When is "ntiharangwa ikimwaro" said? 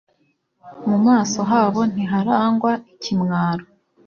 1.91-3.65